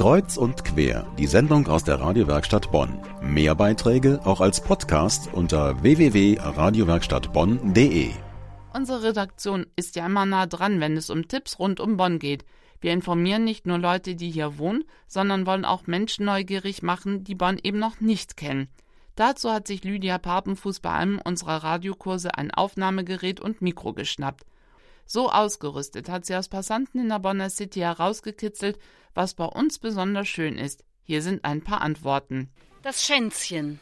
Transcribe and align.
Kreuz 0.00 0.36
und 0.38 0.64
quer, 0.64 1.06
die 1.18 1.26
Sendung 1.26 1.68
aus 1.68 1.84
der 1.84 2.00
Radiowerkstatt 2.00 2.72
Bonn. 2.72 2.98
Mehr 3.20 3.54
Beiträge 3.54 4.18
auch 4.24 4.40
als 4.40 4.62
Podcast 4.62 5.28
unter 5.34 5.82
www.radiowerkstattbonn.de. 5.82 8.08
Unsere 8.72 9.02
Redaktion 9.02 9.66
ist 9.76 9.96
ja 9.96 10.06
immer 10.06 10.24
nah 10.24 10.46
dran, 10.46 10.80
wenn 10.80 10.96
es 10.96 11.10
um 11.10 11.28
Tipps 11.28 11.58
rund 11.58 11.80
um 11.80 11.98
Bonn 11.98 12.18
geht. 12.18 12.46
Wir 12.80 12.94
informieren 12.94 13.44
nicht 13.44 13.66
nur 13.66 13.76
Leute, 13.76 14.14
die 14.14 14.30
hier 14.30 14.56
wohnen, 14.56 14.84
sondern 15.06 15.44
wollen 15.44 15.66
auch 15.66 15.86
Menschen 15.86 16.24
neugierig 16.24 16.82
machen, 16.82 17.22
die 17.22 17.34
Bonn 17.34 17.58
eben 17.62 17.78
noch 17.78 18.00
nicht 18.00 18.38
kennen. 18.38 18.68
Dazu 19.16 19.50
hat 19.50 19.66
sich 19.66 19.84
Lydia 19.84 20.16
Papenfuß 20.16 20.80
bei 20.80 20.92
einem 20.92 21.20
unserer 21.22 21.62
Radiokurse 21.62 22.38
ein 22.38 22.50
Aufnahmegerät 22.50 23.38
und 23.38 23.60
Mikro 23.60 23.92
geschnappt. 23.92 24.46
So 25.12 25.28
ausgerüstet 25.28 26.08
hat 26.08 26.24
sie 26.24 26.36
aus 26.36 26.46
Passanten 26.46 27.00
in 27.00 27.08
der 27.08 27.18
Bonner 27.18 27.50
City 27.50 27.80
herausgekitzelt, 27.80 28.78
was 29.12 29.34
bei 29.34 29.44
uns 29.44 29.80
besonders 29.80 30.28
schön 30.28 30.56
ist. 30.56 30.84
Hier 31.02 31.20
sind 31.20 31.44
ein 31.44 31.64
paar 31.64 31.80
Antworten. 31.80 32.48
Das 32.82 33.04
Schänzchen, 33.04 33.80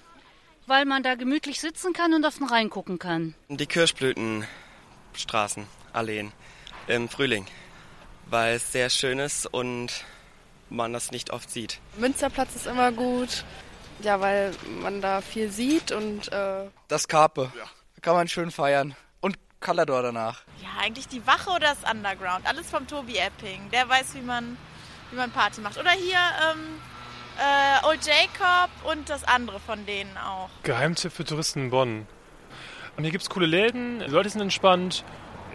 weil 0.67 0.87
man 0.87 1.03
da 1.03 1.17
gemütlich 1.17 1.61
sitzen 1.61 1.93
kann 1.93 2.15
und 2.15 2.25
auf 2.25 2.39
den 2.39 2.47
Rhein 2.47 2.71
gucken 2.71 2.99
kann. 2.99 3.35
Die 3.51 3.67
Kirschblütenstraßen, 3.67 5.67
Alleen 5.93 6.33
im 6.87 7.11
Frühling, 7.11 7.45
weil 8.31 8.55
es 8.55 8.73
sehr 8.73 8.89
schön 8.89 9.19
ist 9.19 9.45
und 9.45 10.07
man 10.71 10.95
das 10.95 11.11
nicht 11.11 11.31
oft 11.31 11.51
sieht. 11.51 11.79
Münsterplatz 11.99 12.57
ist 12.57 12.67
immer 12.67 12.91
gut, 12.91 13.45
ja, 14.01 14.19
weil 14.23 14.55
man 14.81 15.03
da 15.03 15.21
viel 15.21 15.51
sieht 15.51 15.93
und 15.93 16.33
äh 16.33 16.71
das 16.89 17.07
Karpe, 17.07 17.53
ja. 17.55 17.67
kann 18.01 18.15
man 18.15 18.29
schön 18.29 18.51
feiern. 18.51 18.97
Calador 19.61 20.03
danach? 20.03 20.43
Ja, 20.63 20.69
eigentlich 20.81 21.09
die 21.09 21.27
Wache 21.27 21.51
oder 21.51 21.75
das 21.75 21.91
Underground. 21.91 22.47
Alles 22.47 22.71
vom 22.71 22.87
Tobi 22.87 23.17
Epping. 23.17 23.71
Der 23.71 23.89
weiß, 23.89 24.15
wie 24.15 24.21
man, 24.21 24.57
wie 25.11 25.17
man 25.17 25.31
Party 25.31 25.61
macht. 25.61 25.79
Oder 25.79 25.91
hier 25.91 26.19
ähm, 26.51 26.81
äh, 27.39 27.87
Old 27.87 28.01
Jacob 28.07 28.71
und 28.85 29.09
das 29.09 29.25
andere 29.25 29.61
von 29.61 29.85
denen 29.87 30.17
auch. 30.19 30.51
Geheimtipp 30.63 31.13
für 31.13 31.25
Touristen 31.25 31.65
in 31.65 31.71
Bonn. 31.71 32.07
Und 32.97 33.05
hier 33.05 33.13
gibt 33.13 33.23
es 33.23 33.31
coole 33.31 33.47
Läden, 33.47 34.01
die 34.01 34.07
Leute 34.07 34.29
sind 34.29 34.41
entspannt. 34.41 35.05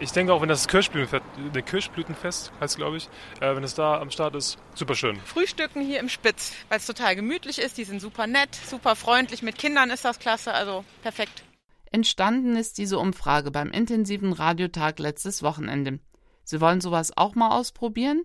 Ich 0.00 0.10
denke 0.10 0.32
auch, 0.32 0.40
wenn 0.40 0.48
das 0.48 0.66
Kirschblütenfest, 0.66 1.24
der 1.54 1.62
Kirschblütenfest 1.62 2.50
heißt, 2.60 2.76
glaube 2.76 2.96
ich, 2.96 3.08
äh, 3.40 3.54
wenn 3.54 3.62
es 3.62 3.74
da 3.74 4.00
am 4.00 4.10
Start 4.10 4.34
ist, 4.34 4.58
super 4.74 4.94
schön. 4.94 5.20
Frühstücken 5.20 5.82
hier 5.82 6.00
im 6.00 6.08
Spitz, 6.08 6.52
weil 6.68 6.78
es 6.78 6.86
total 6.86 7.14
gemütlich 7.14 7.58
ist. 7.58 7.78
Die 7.78 7.84
sind 7.84 8.00
super 8.00 8.26
nett, 8.26 8.48
super 8.68 8.96
freundlich. 8.96 9.42
Mit 9.42 9.56
Kindern 9.56 9.90
ist 9.90 10.04
das 10.04 10.18
klasse, 10.18 10.52
also 10.52 10.84
perfekt. 11.02 11.44
Entstanden 11.94 12.56
ist 12.56 12.78
diese 12.78 12.98
Umfrage 12.98 13.52
beim 13.52 13.70
intensiven 13.70 14.32
Radiotag 14.32 14.98
letztes 14.98 15.44
Wochenende. 15.44 16.00
Sie 16.42 16.60
wollen 16.60 16.80
sowas 16.80 17.16
auch 17.16 17.36
mal 17.36 17.56
ausprobieren? 17.56 18.24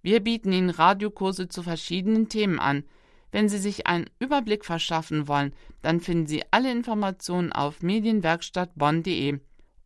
Wir 0.00 0.20
bieten 0.20 0.50
Ihnen 0.52 0.70
Radiokurse 0.70 1.46
zu 1.46 1.62
verschiedenen 1.62 2.30
Themen 2.30 2.58
an. 2.58 2.82
Wenn 3.30 3.50
Sie 3.50 3.58
sich 3.58 3.86
einen 3.86 4.08
Überblick 4.20 4.64
verschaffen 4.64 5.28
wollen, 5.28 5.52
dann 5.82 6.00
finden 6.00 6.28
Sie 6.28 6.44
alle 6.50 6.72
Informationen 6.72 7.52
auf 7.52 7.82
medienwerkstattbonn.de. 7.82 9.38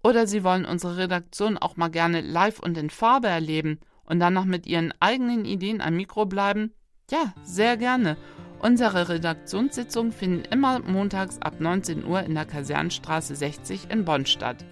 Oder 0.05 0.29
Sie 0.29 0.45
wollen 0.45 0.65
unsere 0.65 0.97
Redaktion 0.97 1.59
auch 1.59 1.77
mal 1.77 1.89
gerne 1.89 2.21
live 2.21 2.61
und 2.61 2.79
in 2.79 2.89
Farbe 2.89 3.27
erleben 3.27 3.81
und 4.05 4.21
dann 4.21 4.35
noch 4.35 4.45
mit 4.45 4.69
Ihren 4.69 4.95
eigenen 5.01 5.45
Ideen 5.45 5.81
am 5.81 5.97
Mikro 5.97 6.25
bleiben? 6.25 6.73
Ja, 7.11 7.35
sehr 7.43 7.77
gerne. 7.79 8.17
Unsere 8.65 9.11
Redaktionssitzungen 9.11 10.11
finden 10.11 10.51
immer 10.51 10.79
montags 10.79 11.37
ab 11.39 11.61
19 11.61 12.03
Uhr 12.07 12.23
in 12.23 12.35
der 12.35 12.47
Kasernenstraße 12.47 13.37
60 13.37 13.91
in 13.91 14.07
Bonn 14.07 14.25
statt. 14.25 14.65